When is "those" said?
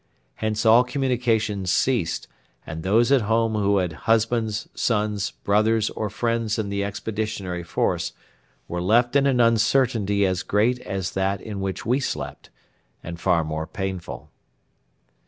2.81-3.11